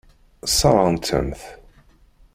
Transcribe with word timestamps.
Sseṛɣent-am-t. 0.51 1.41